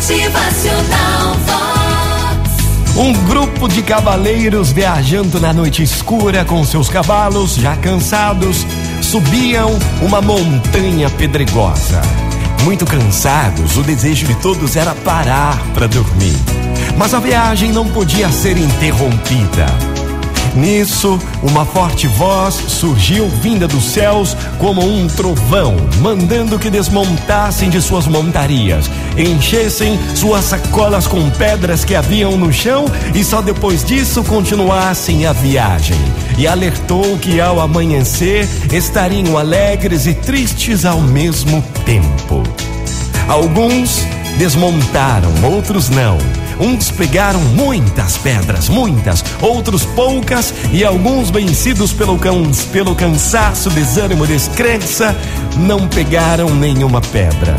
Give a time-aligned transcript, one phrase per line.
[0.00, 1.36] Motivacional.
[2.96, 8.66] Um grupo de cavaleiros viajando na noite escura com seus cavalos, já cansados,
[9.02, 12.00] subiam uma montanha pedregosa.
[12.64, 16.36] Muito cansados, o desejo de todos era parar para dormir.
[16.96, 19.66] Mas a viagem não podia ser interrompida.
[20.54, 27.80] Nisso, uma forte voz surgiu vinda dos céus como um trovão, mandando que desmontassem de
[27.80, 34.24] suas montarias, enchessem suas sacolas com pedras que haviam no chão e só depois disso
[34.24, 35.98] continuassem a viagem.
[36.36, 42.42] E alertou que ao amanhecer estariam alegres e tristes ao mesmo tempo.
[43.28, 44.04] Alguns
[44.38, 46.18] desmontaram, outros não.
[46.58, 54.26] Uns pegaram muitas pedras, muitas, outros poucas, e alguns vencidos pelo, cans, pelo cansaço, desânimo,
[54.26, 55.16] descrença,
[55.56, 57.56] não pegaram nenhuma pedra.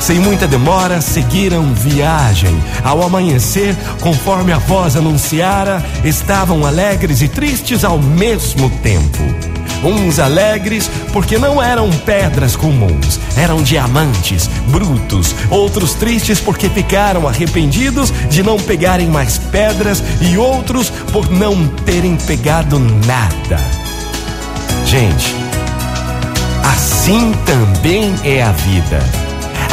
[0.00, 2.54] Sem muita demora, seguiram viagem.
[2.84, 9.53] Ao amanhecer, conforme a voz anunciara, estavam alegres e tristes ao mesmo tempo.
[9.84, 15.34] Uns alegres porque não eram pedras comuns, eram diamantes brutos.
[15.50, 22.16] Outros tristes porque ficaram arrependidos de não pegarem mais pedras e outros por não terem
[22.16, 23.60] pegado nada.
[24.86, 25.34] Gente,
[26.62, 29.23] assim também é a vida.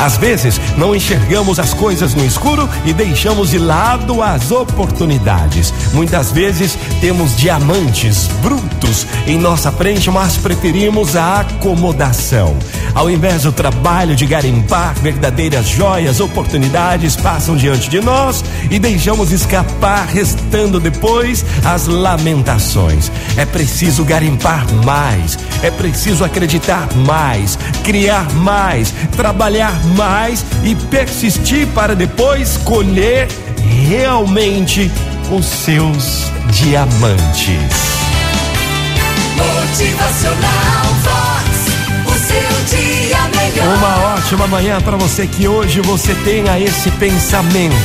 [0.01, 5.71] Às vezes, não enxergamos as coisas no escuro e deixamos de lado as oportunidades.
[5.93, 12.57] Muitas vezes, temos diamantes brutos em nossa frente, mas preferimos a acomodação.
[12.95, 19.31] Ao invés do trabalho de garimpar verdadeiras joias, oportunidades passam diante de nós e deixamos
[19.31, 23.11] escapar, restando depois as lamentações.
[23.37, 29.90] É preciso garimpar mais, é preciso acreditar mais, criar mais, trabalhar mais
[30.63, 33.27] e persistir para depois colher
[33.87, 34.91] realmente
[35.29, 37.57] os seus diamantes.
[39.35, 41.51] Motivacional Vox.
[42.05, 43.77] O seu dia melhor.
[43.77, 47.75] Uma ótima manhã para você que hoje você tenha esse pensamento.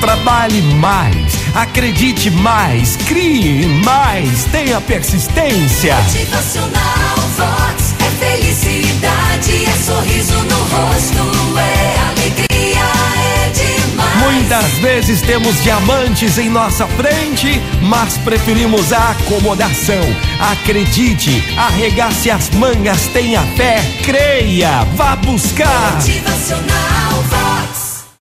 [0.00, 5.96] Trabalhe mais, acredite mais, crie mais, tenha persistência.
[5.96, 7.23] Motivacional
[14.54, 20.00] Muitas vezes temos diamantes em nossa frente, mas preferimos a acomodação.
[20.38, 25.94] Acredite, arregace as mangas, tenha fé, creia, vá buscar.
[25.96, 26.93] Motivacional